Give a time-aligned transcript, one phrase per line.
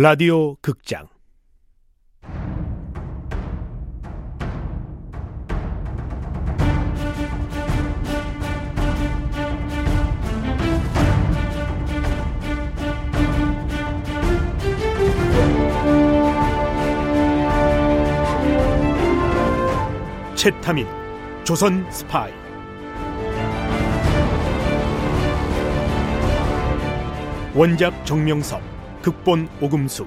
[0.00, 1.08] 라디오 극장.
[20.36, 20.86] 채타민
[21.42, 22.30] 조선 스파이.
[27.56, 30.06] 원작 정명섭 극본 오금수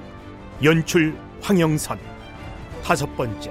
[0.62, 1.98] 연출 황영선
[2.84, 3.50] 다섯 번째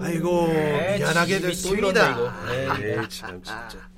[0.00, 0.48] 아이고
[0.96, 2.16] 미안하게 됐습니다.
[2.50, 3.88] 에이, 참 진짜.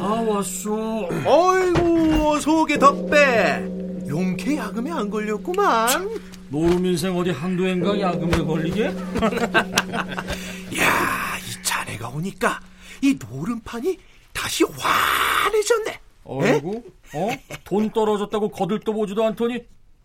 [0.00, 1.08] 아 왔어.
[1.24, 3.64] 어이구 속에 덕배
[4.08, 6.10] 용케 야금에 안 걸렸구만.
[6.48, 8.84] 노름 인생 어디 한두 해인가 야금에 걸리게?
[10.78, 12.60] 야, 이 자네가 오니까
[13.02, 13.98] 이 노름판이
[14.32, 16.00] 다시 환해졌네.
[16.24, 16.82] 어이구,
[17.14, 17.28] 어?
[17.64, 19.64] 돈 떨어졌다고 거들떠보지도 않더니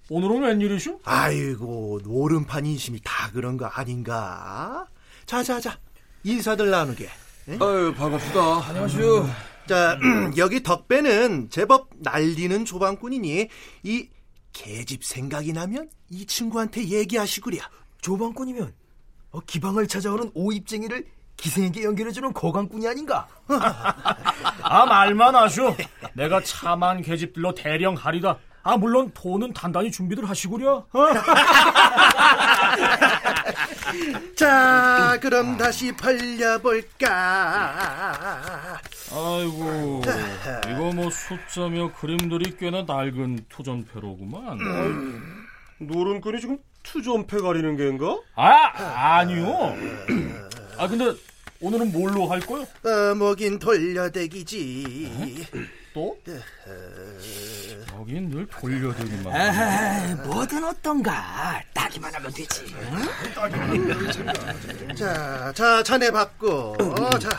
[0.10, 1.00] 오늘은 웬일이슈?
[1.04, 4.86] 아이고 노름판 인심이 다 그런 거 아닌가?
[5.26, 5.78] 자자자
[6.24, 7.08] 인사들 나누게.
[7.60, 8.68] 아유, 반갑습니다.
[8.70, 9.30] 안녕하세요.
[9.68, 9.98] 자
[10.38, 13.48] 여기 덕배는 제법 날리는 조방꾼이니
[13.84, 14.10] 이
[14.54, 17.58] 계집 생각이 나면 이 친구한테 얘기하시구랴.
[18.02, 18.74] 조방꾼이면
[19.32, 21.06] 어, 기방을 찾아오는 오입쟁이를
[21.38, 23.28] 기생에게 연결해주는 거강꾼이 아닌가?
[24.64, 25.76] 아 말만 하쇼.
[26.14, 28.38] 내가 참한 계집들로 대령 하리다.
[28.64, 30.86] 아 물론 돈은 단단히 준비들 하시구려.
[30.92, 30.92] 어?
[34.36, 37.09] 자 그럼 다시 벌려볼까?
[39.14, 40.02] 아이고,
[40.70, 44.58] 이거 뭐 숫자며 그림들이 꽤나 낡은 투전패로구만.
[45.80, 48.20] 노름꾼이 지금 투전패 가리는 게인가?
[48.36, 49.76] 아, 아니요.
[50.78, 51.14] 아 근데
[51.60, 52.62] 오늘은 뭘로 할 거요?
[52.84, 55.46] 어, 뭐긴 돌려대기지.
[55.94, 56.18] 또?
[57.94, 59.36] 여긴 늘 돌려드기만.
[59.36, 62.74] 아, 뭐든 어떤가 따기만 하면 되지.
[64.97, 66.74] 자, 자, 자네 받고.
[66.79, 67.29] 어, 자,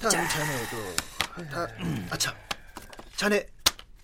[0.00, 0.94] 다음 자네도.
[1.52, 1.68] 아,
[2.10, 2.34] 아참,
[3.16, 3.46] 자네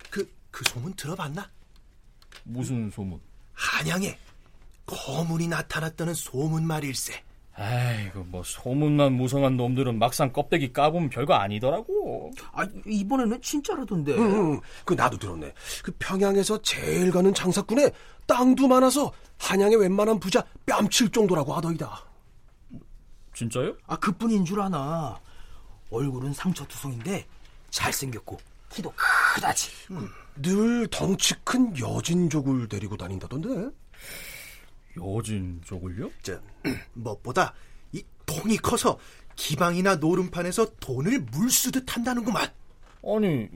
[0.08, 1.50] 그, 그 소문 들어봤나?
[2.44, 3.20] 무슨 소문?
[3.52, 4.18] 한양에
[4.86, 7.22] 거문이 나타났다는 소문 말일세.
[7.60, 12.30] 아이고 뭐 소문난 무성한 놈들은 막상 껍데기 까보면 별거 아니더라고.
[12.52, 14.14] 아, 이번에는 진짜라던데.
[14.16, 15.52] 응, 그 나도 들었네.
[15.84, 17.90] 그 평양에서 제일 가는 장사꾼에
[18.26, 22.02] 땅도 많아서 한양의 웬만한 부자 뺨칠 정도라고 하더이다.
[23.34, 23.76] 진짜요?
[23.86, 25.20] 아, 그뿐인 줄 아나.
[25.90, 27.26] 얼굴은 상처투성인데
[27.68, 28.38] 잘생겼고
[28.70, 28.90] 키도
[29.34, 29.70] 크다지.
[30.36, 33.70] 늘 덩치 큰 여진족을 데리고 다닌다던데.
[34.96, 36.10] 여진 쪽을요?
[36.22, 36.40] 저,
[36.94, 37.54] 무엇보다
[37.92, 38.98] 이 통이 커서
[39.36, 42.48] 기방이나 노름판에서 돈을 물쓰듯 한다는구만.
[43.04, 43.48] 아니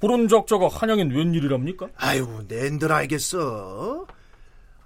[0.00, 1.88] 그런 적자가 한양엔 웬일이랍니까?
[1.96, 4.06] 아유, 낸들 알겠어.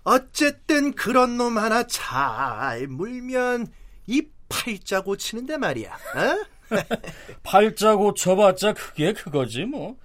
[0.02, 3.68] 어쨌든 그런 놈 하나 잘 물면
[4.06, 5.92] 이 팔자 고 치는데 말이야.
[5.92, 6.44] 어?
[7.42, 9.96] 팔자 고 쳐봤자 그게 그거지 뭐.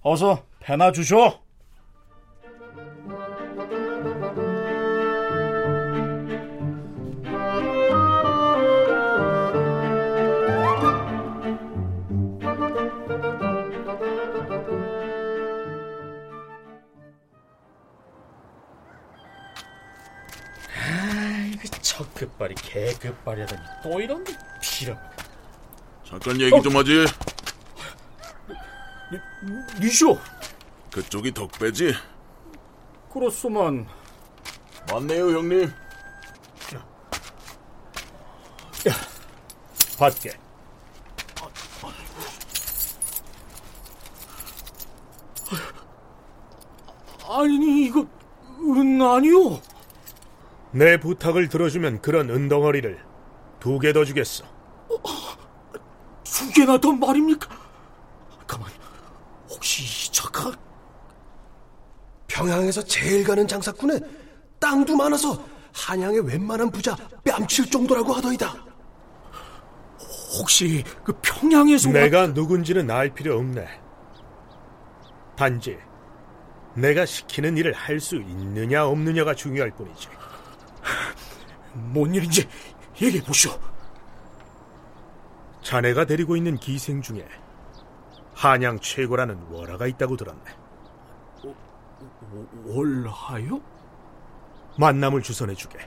[0.00, 1.40] 어서 배나 주쇼.
[21.98, 24.24] 아이고 저 끝발이 개 끝발이 하더니 또 이런
[24.62, 24.96] 피럼.
[26.04, 27.06] 잠깐 얘기 좀 하지.
[29.80, 30.18] 니쇼
[30.92, 31.94] 그쪽이 덕배지?
[33.12, 33.86] 그렇소만
[34.90, 35.72] 맞네요, 형님.
[39.98, 40.30] 받게.
[47.30, 48.06] 아니 이거
[48.60, 49.60] 은 아니오.
[50.72, 52.98] 내 부탁을 들어주면 그런 은덩어리를
[53.60, 54.44] 두 개 더 주겠어
[56.24, 57.48] 두 개나 더 말입니까?
[58.46, 58.70] 가만
[59.48, 60.52] 혹시 이 작가
[62.28, 63.98] 평양에서 제일 가는 장사꾼에
[64.60, 65.42] 땅도 많아서
[65.74, 68.54] 한양의 웬만한 부자 뺨칠 정도라고 하더이다.
[70.38, 73.66] 혹시 그 평양에서 내가 누군지는 알 필요 없네
[75.36, 75.76] 단지
[76.74, 80.08] 내가 시키는 일을 할 수 있느냐 없느냐가 중요할 뿐이지
[81.74, 82.48] 뭔 일인지
[83.00, 83.52] 얘기해 보시오.
[85.62, 87.26] 자네가 데리고 있는 기생 중에
[88.34, 90.42] 한양 최고라는 월화가 있다고 들었네.
[92.64, 93.60] 월하요?
[94.78, 95.78] 만남을 주선해주게.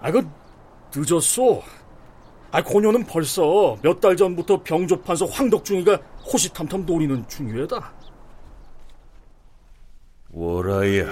[0.00, 0.28] 아, 그
[0.94, 1.62] 늦었어.
[2.50, 5.96] 아, 고녀는 벌써 몇 달 전부터 병조판서 황덕중이가
[6.32, 7.92] 호시탐탐 노리는 중이다.
[10.30, 11.06] 월아야,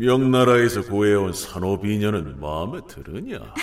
[0.00, 3.54] 명나라에서 구해온 산호비녀는 마음에 들으냐?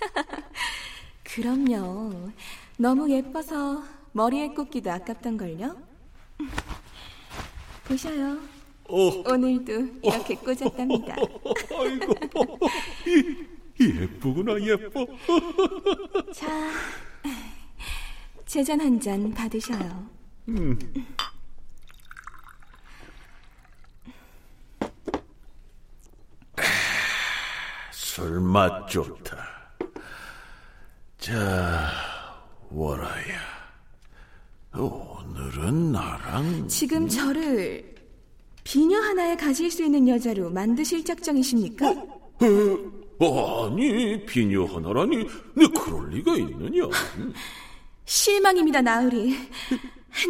[1.22, 2.30] 그럼요.
[2.78, 5.76] 너무 예뻐서 머리에 꽂기도 아깝던걸요?
[7.84, 8.38] 보셔요.
[8.88, 9.72] 오늘도
[10.02, 11.14] 이렇게 꽂았답니다.
[11.78, 12.14] 아이고,
[13.80, 15.06] 예쁘구나, 예뻐.
[16.34, 16.70] 자,
[18.46, 20.08] 제잔 한 잔 받으셔요.
[28.14, 29.38] 술맛 좋다.
[31.16, 31.88] 자,
[32.68, 33.40] 월아야.
[34.76, 37.94] 오늘은 나랑 지금 저를
[38.64, 41.90] 비녀 하나에 가질 수 있는 여자로 만드실 작정이십니까?
[43.18, 46.82] 어, 아니 비녀 하나라니 내 그럴 리가 있느냐?
[48.04, 49.36] 실망입니다, 나으리.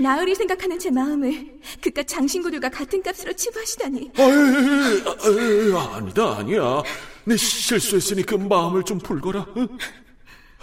[0.00, 4.12] 나으리 생각하는 제 마음을 그깟 장신구들과 같은 값으로 치부하시다니.
[4.16, 6.82] 에이, 에이, 아니다 아니야.
[7.24, 9.46] 내 실수했으니 그 마음을 좀 풀거라.
[9.56, 9.66] 응?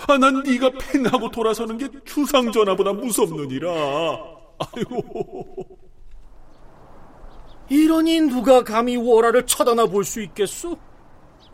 [0.08, 3.70] 아, 난 네가 팽하고 돌아서는 게 주상 전화보다 무섭느니라.
[4.60, 5.56] 아이고.
[7.70, 10.78] 이러니 누가 감히 월하를 쳐다나 볼 수 있겠소?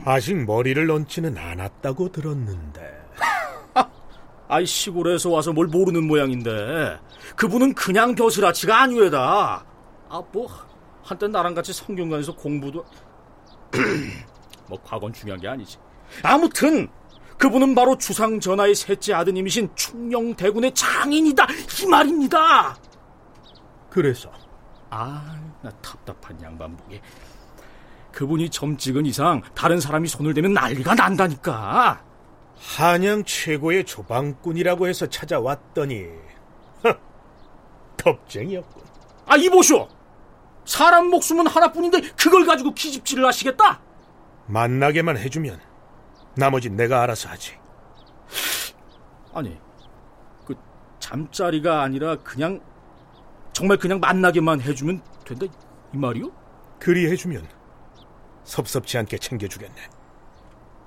[0.03, 3.04] 아직 머리를 얹지는 않았다고 들었는데.
[4.47, 6.99] 아이 시골에서 와서 뭘 모르는 모양인데
[7.35, 9.65] 그분은 그냥 벼슬아치가 아니외다.
[10.09, 10.47] 아 뭐
[11.03, 12.83] 한때 나랑 같이 성균관에서 공부도
[14.67, 15.77] 뭐 과건 중요한 게 아니지.
[16.23, 16.87] 아무튼
[17.37, 21.45] 그분은 바로 주상 전하의 셋째 아드님이신 충녕대군의 장인이다
[21.81, 22.75] 이 말입니다.
[23.89, 24.31] 그래서
[24.89, 25.21] 아
[25.61, 27.01] 나 답답한 양반 보게.
[28.11, 32.03] 그분이 점 찍은 이상 다른 사람이 손을 대면 난리가 난다니까.
[32.59, 36.07] 한양 최고의 조방꾼이라고 해서 찾아왔더니
[36.83, 36.95] 허,
[38.03, 38.83] 겁쟁이였군.
[39.27, 39.87] 아 이보쇼.
[40.65, 43.79] 사람 목숨은 하나뿐인데 그걸 가지고 기집질을 하시겠다?
[44.47, 45.59] 만나게만 해주면
[46.35, 47.53] 나머진 내가 알아서 하지.
[49.33, 49.59] 아니,
[50.45, 50.55] 그
[50.99, 52.61] 잠자리가 아니라 그냥
[53.53, 55.45] 정말 그냥 만나게만 해주면 된다
[55.93, 56.31] 이 말이요?
[56.79, 57.47] 그리 해주면
[58.43, 59.75] 섭섭치 않게 챙겨주겠네.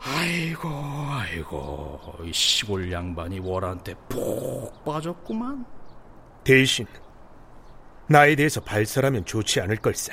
[0.00, 0.68] 아이고
[1.10, 5.64] 아이고 이 시골 양반이 월한테 푹 빠졌구만.
[6.44, 6.86] 대신
[8.06, 10.12] 나에 대해서 발설하면 좋지 않을 걸세.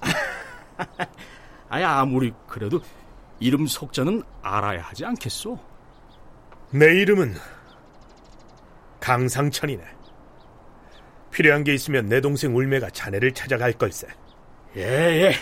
[1.68, 2.80] 아니 아무리 그래도
[3.38, 5.58] 이름 석자는 알아야 하지 않겠소?
[6.72, 7.34] 내 이름은
[9.00, 9.82] 강상천이네.
[11.30, 14.08] 필요한 게 있으면 내 동생 울매가 자네를 찾아갈 걸세.
[14.76, 15.32] 예 예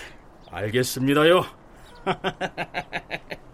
[0.51, 1.45] 알겠습니다요.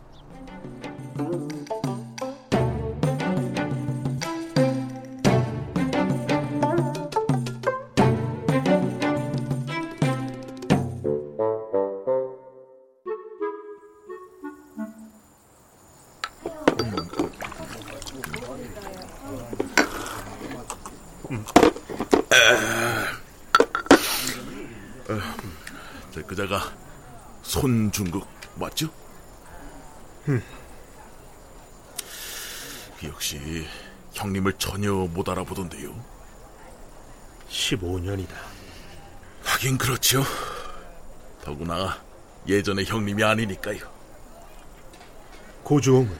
[26.34, 26.60] 그자가
[27.44, 28.26] 손중국
[28.56, 28.88] 맞죠?
[33.04, 33.64] 역시
[34.14, 35.94] 형님을 전혀 못 알아보던데요.
[37.48, 38.32] 15년이다.
[39.44, 40.24] 하긴 그렇죠.
[41.44, 42.02] 더구나
[42.48, 43.78] 예전의 형님이 아니니까요.
[45.62, 46.18] 고주홍은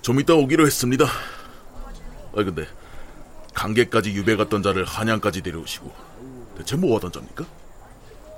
[0.00, 1.06] 좀 이따 오기로 했습니다.
[1.06, 2.68] 아 근데
[3.52, 5.92] 강계까지 유배 갔던 자를 한양까지 데려오시고
[6.56, 7.63] 대체 뭐 하던 자입니까?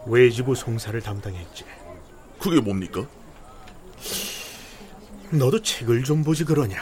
[0.06, 1.64] 외지부 송사를 담당했지.
[2.40, 3.04] 그게 뭡니까?
[5.30, 6.76] 너도 책을 좀 보지 그러냐.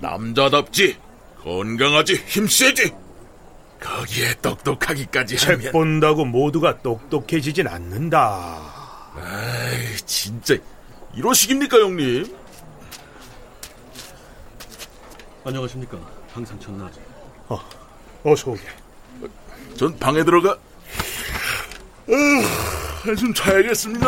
[0.00, 0.98] 남자답지
[1.42, 2.92] 건강하지 힘세지
[3.80, 8.60] 거기에 똑똑하기까지 책 하면 본다고 모두가 똑똑해지진 않는다.
[9.16, 10.56] 에이 진짜
[11.14, 12.36] 이러식입니까 형님?
[15.44, 15.98] 안녕하십니까.
[16.34, 17.00] 강상천 나지.
[17.48, 17.58] 어,
[18.24, 18.60] 어서 오게.
[19.76, 20.58] 전 방에 들어가 어,
[23.04, 24.06] 한숨 자야겠습니다.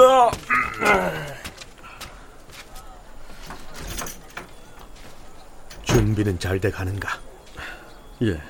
[5.84, 7.08] 준비는 잘 돼 가는가?
[8.22, 8.40] 예.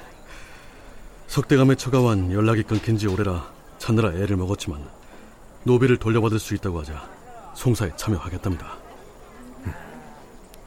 [1.29, 4.85] 석대감의 처가wan 연락이 끊긴 지 오래라 찾느라 애를 먹었지만
[5.65, 7.09] 노비를 돌려받을 수 있다고 하자
[7.55, 8.77] 송사에 참여하겠답니다.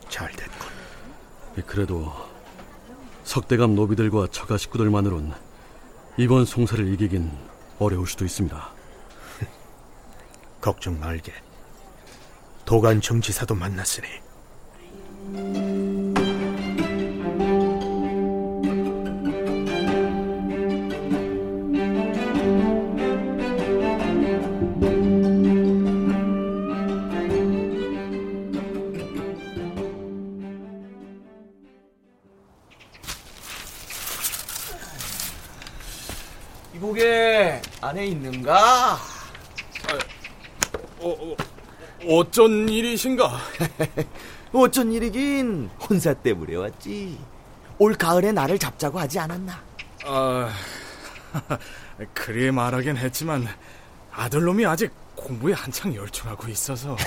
[0.10, 0.68] 잘 됐군.
[1.58, 2.14] 예, 그래도
[3.24, 5.34] 석대감 노비들과 처가 식구들만으론
[6.18, 7.32] 이번 송사를 이기긴
[7.80, 8.70] 어려울 수도 있습니다.
[10.62, 11.34] 걱정 말게.
[12.66, 14.08] 도간청 지사도 만났으니
[37.94, 38.98] 안에 있는가?
[42.08, 43.38] 어쩐 일이신가?
[44.52, 47.20] 어쩐 일이긴 혼사 때문에 왔지.
[47.78, 49.62] 올 가을에 나를 잡자고 하지 않았나?
[50.06, 50.50] 아,
[52.16, 53.48] 그리 말하긴 했지만
[54.12, 56.98] 아들놈이 아직 공부에 한창 열중하고 있어서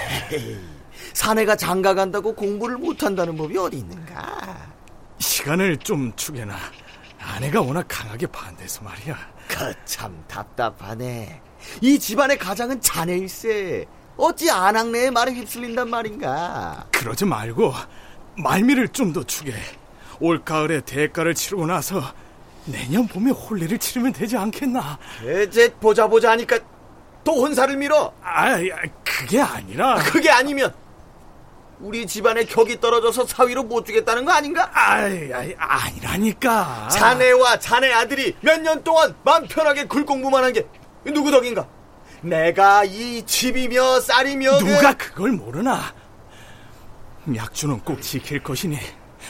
[1.15, 4.73] 사내가 장가 간다고 공부를 못한다는 법이 어디 있는가?
[5.19, 6.57] 시간을 좀 주게나
[7.35, 9.17] 아내가 워낙 강하게 반대해서 말이야.
[9.49, 11.41] 그참 답답하네.
[11.81, 13.87] 이 집안의 가장은 자네일세.
[14.17, 16.87] 어찌 안학내의 말에 휩쓸린단 말인가?
[16.93, 17.75] 그러지 말고
[18.39, 19.55] 말미를 좀 더 주게.
[20.21, 22.03] 올 가을에 대가를 치르고 나서
[22.65, 24.99] 내년 봄에 혼례를 치르면 되지 않겠나?
[25.47, 26.59] 이제 보자 보자 하니까
[27.23, 28.13] 또 혼사를 밀어.
[28.23, 28.59] 아, 아,
[29.05, 30.73] 그게 아니라 그게 아니면
[31.81, 34.71] 우리 집안의 격이 떨어져서 사위로 못 주겠다는 거 아닌가?
[34.73, 36.89] 아이, 아이, 아니라니까.
[36.91, 40.67] 자네와 자네 아들이 몇 년 동안 맘 편하게 글 공부만 한 게
[41.05, 41.67] 누구 덕인가?
[42.23, 45.93] 내가 이 집이며 쌀이며 누가 그걸 모르나?
[47.35, 48.79] 약주는 꼭 지킬 것이니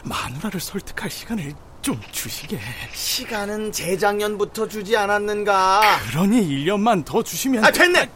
[0.04, 2.60] 마누라를 설득할 시간을 좀 주시게.
[2.92, 5.80] 시간은 재작년부터 주지 않았는가?
[6.10, 8.08] 그러니 1년만 더 주시면 아 됐네.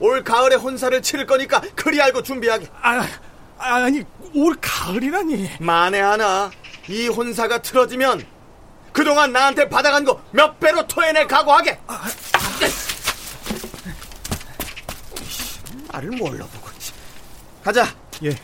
[0.00, 2.66] 올 가을에 혼사를 치를 거니까 그리 알고 준비하게.
[2.82, 3.06] 아,
[3.64, 4.02] 아니
[4.34, 5.50] 올 가을이라니.
[5.60, 6.50] 만에 하나
[6.88, 8.26] 이 혼사가 틀어지면
[8.92, 11.78] 그동안 나한테 받아간 거 몇 배로 토해낼 각오하게.
[15.92, 16.68] 말을 뭘로 보고.
[17.62, 17.86] 가자.
[18.24, 18.36] 예.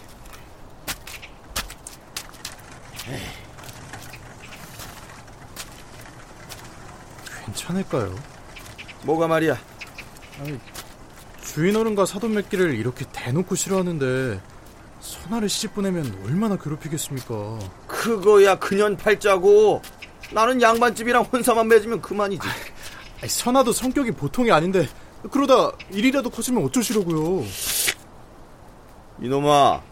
[7.45, 8.15] 괜찮을까요?
[9.03, 9.59] 뭐가 말이야?
[11.45, 14.41] 주인 어른과 사돈 맺기를 이렇게 대놓고 싫어하는데
[15.01, 17.59] 선아를 시집 보내면 얼마나 괴롭히겠습니까?
[17.87, 19.83] 그거야 그년 팔자고.
[20.33, 22.47] 나는 양반집이랑 혼사만 맺으면 그만이지.
[23.21, 24.89] 아니, 선아도 성격이 보통이 아닌데
[25.31, 27.45] 그러다 일이라도 커지면 어쩌시려고요?
[29.21, 29.83] 이놈아,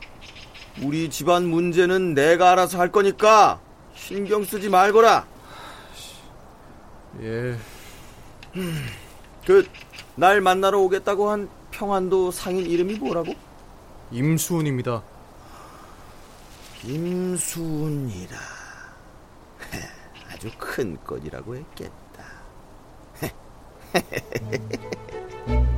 [0.82, 3.60] 우리 집안 문제는 내가 알아서 할 거니까
[3.94, 5.26] 신경 쓰지 말거라.
[7.20, 7.56] 예,
[9.44, 9.66] 그
[10.18, 13.34] 날 만나러 오겠다고 한 평안도 상인 이름이 뭐라고?
[14.10, 15.02] 임수훈입니다.
[16.84, 18.36] 임수훈이라.
[20.32, 22.24] 아주 큰 건이라고 했겠다.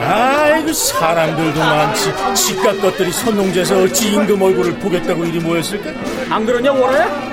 [0.00, 5.90] 아이고 사람들도 많지 집값 것들이 선농제에서 어찌 임금 얼굴을 보겠다고 이리 모였을까?
[6.34, 7.30] 안 그러냐 월아야?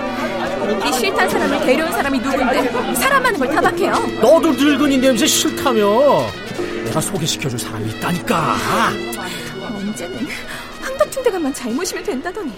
[0.59, 3.91] 보기 싫다는 사람을 데려온 사람이 누군데 사람 많은 걸 타박해요.
[4.21, 6.25] 너도 늙은이 냄새 싫다며
[6.85, 8.55] 내가 소개시켜줄 사람이 있다니까
[9.75, 10.27] 언제는
[10.81, 12.51] 황덕충대감만 잘못이면 된다더니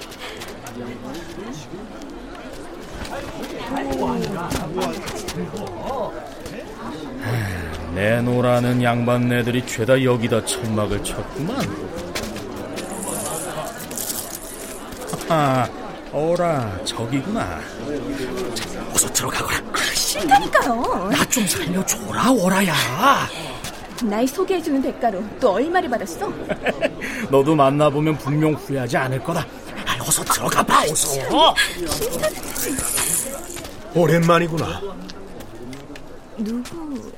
[7.95, 11.57] 내노라는 양반네들이 죄다 여기다 천막을 쳤구만
[15.29, 15.67] 아,
[16.11, 17.59] 어라 저기구나
[18.55, 19.59] 자, 어서 들어가거라
[19.93, 21.09] 싫다니까요.
[21.11, 22.73] 나 좀 살려줘라 월아야
[24.03, 26.31] 날 소개해주는 대가로 또 얼마를 받았어?
[27.29, 29.41] 너도 만나보면 분명 후회하지 않을 거다
[29.85, 31.19] 아, 어서 들어가 봐 어서
[33.93, 34.81] 오랜만이구나.
[36.37, 37.11] 누구?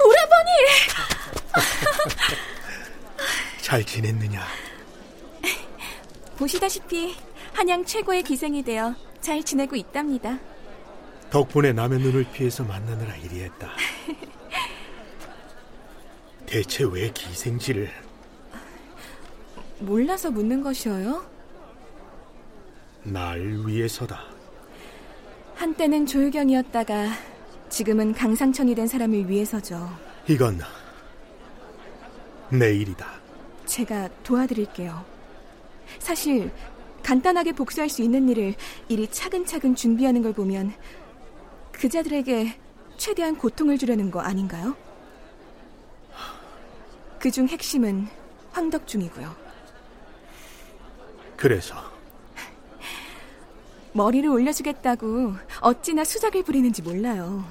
[0.00, 0.50] 오라버니!
[3.60, 4.42] 잘 지냈느냐?
[6.36, 7.16] 보시다시피
[7.52, 10.38] 한양 최고의 기생이 되어 잘 지내고 있답니다.
[11.30, 13.70] 덕분에 남의 눈을 피해서 만나느라 이리했다.
[16.46, 17.90] 대체 왜 기생지를?
[19.80, 21.26] 몰라서 묻는 것이어요?
[23.02, 24.24] 날 위해서다.
[25.56, 27.08] 한때는 조유경이었다가
[27.68, 29.90] 지금은 강상천이 된 사람을 위해서죠.
[30.26, 30.60] 이건
[32.50, 33.06] 내 일이다.
[33.66, 35.04] 제가 도와드릴게요.
[35.98, 36.50] 사실
[37.02, 38.54] 간단하게 복수할 수 있는 일을
[38.88, 40.74] 이리 차근차근 준비하는 걸 보면
[41.72, 42.58] 그자들에게
[42.96, 44.76] 최대한 고통을 주려는 거 아닌가요?
[47.18, 48.08] 그 중 핵심은
[48.52, 49.34] 황덕중이고요.
[51.36, 51.76] 그래서
[53.92, 57.44] 머리를 올려주겠다고 어찌나 수작을 부리는지 몰라요.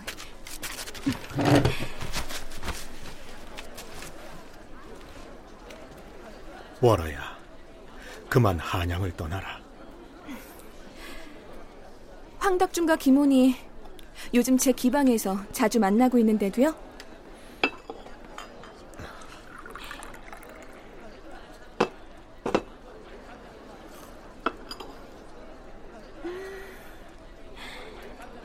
[6.79, 7.36] 월어야,
[8.29, 9.60] 그만 한양을 떠나라.
[12.38, 13.55] 황덕중과 김훈이
[14.36, 16.75] 요즘 제 기방에서 자주 만나고 있는데도요.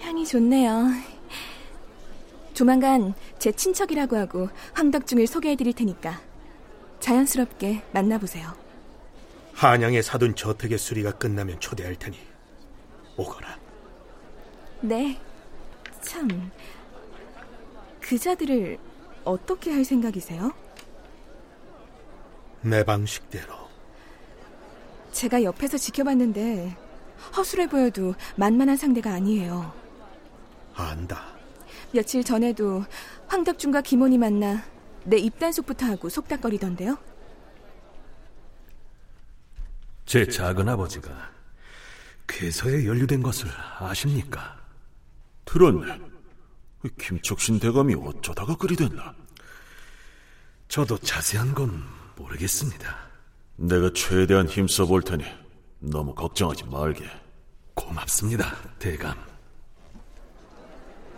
[0.00, 0.86] 향이 좋네요.
[2.54, 6.31] 조만간 제 친척이라고 하고 황덕중을 소개해드릴 테니까
[7.02, 8.54] 자연스럽게 만나보세요.
[9.54, 12.16] 한양에 사둔 저택의 수리가 끝나면 초대할 테니
[13.16, 13.58] 오거라.
[14.80, 15.20] 네.
[16.00, 16.50] 참.
[18.00, 18.78] 그자들을
[19.24, 20.52] 어떻게 할 생각이세요?
[22.60, 23.52] 내 방식대로.
[25.10, 26.76] 제가 옆에서 지켜봤는데
[27.36, 29.72] 허술해 보여도 만만한 상대가 아니에요.
[30.74, 31.32] 안다.
[31.90, 32.84] 며칠 전에도
[33.26, 34.62] 황덕준과 김원이 만나
[35.04, 36.96] 내 입단속부터 하고 속닥거리던데요.
[40.06, 41.30] 제 작은 아버지가
[42.26, 44.60] 쾌서에 연루된 것을 아십니까?
[45.44, 46.00] 들었네.
[46.98, 49.14] 김척신 대감이 어쩌다가 그리 됐나?
[50.68, 51.82] 저도 자세한 건
[52.16, 52.96] 모르겠습니다.
[53.56, 55.24] 내가 최대한 힘써 볼 테니
[55.78, 57.04] 너무 걱정하지 말게.
[57.74, 59.16] 고맙습니다, 대감.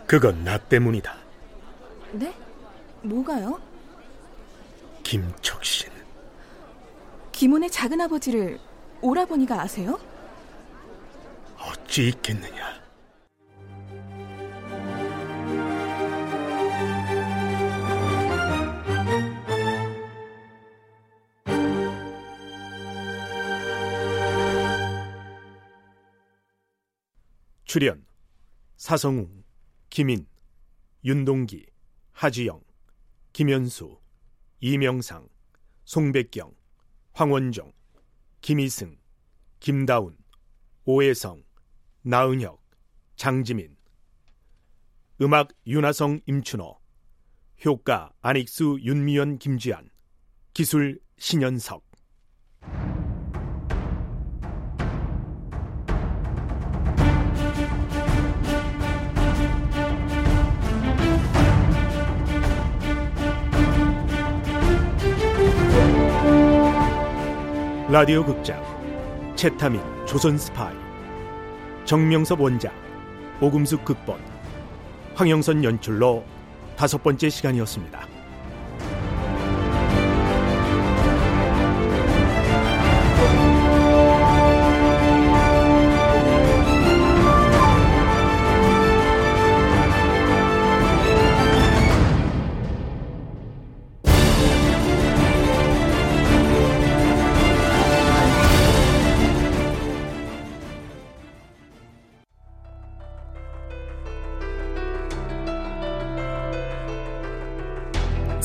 [0.05, 1.15] 그건 나 때문이다.
[2.13, 2.35] 네?
[3.01, 3.59] 뭐가요?
[5.05, 5.91] 김척신.
[7.31, 8.59] 김원의 작은 아버지를
[9.01, 9.99] 오라버니가 아세요?
[11.59, 12.83] 어찌 있겠느냐.
[27.63, 28.03] 출연
[28.77, 29.43] 사성웅,
[29.91, 30.25] 김인,
[31.03, 31.67] 윤동기,
[32.13, 32.59] 하지영,
[33.33, 33.99] 김현수,
[34.59, 35.27] 이명상,
[35.83, 36.53] 송백경,
[37.13, 37.71] 황원정,
[38.41, 38.97] 김희승,
[39.59, 40.17] 김다운,
[40.85, 41.43] 오혜성,
[42.01, 42.61] 나은혁,
[43.15, 43.75] 장지민.
[45.21, 46.79] 음악 윤하성 임춘호.
[47.65, 49.89] 효과 안익수 윤미연 김지한.
[50.53, 51.83] 기술 신현석
[67.95, 68.61] 라디오 극장
[69.37, 70.75] 채타민 조선 스파이
[71.85, 72.73] 정명섭 원작
[73.39, 74.19] 오금숙 극본
[75.13, 76.25] 황영선 연출로
[76.75, 78.14] 다섯 번째 시간이었습니다.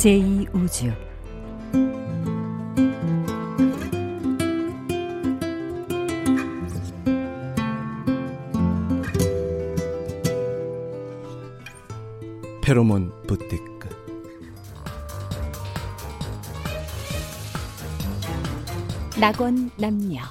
[0.01, 0.97] 제2우주
[12.63, 13.91] 페로몬 부티크.
[19.21, 20.23] 낙원 남녀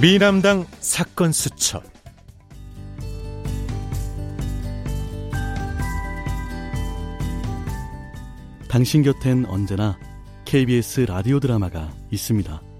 [0.00, 1.82] 미남당 사건 수첩
[8.68, 9.98] 당신 곁엔 언제나
[10.44, 12.75] KBS 라디오 드라마가 있습니다.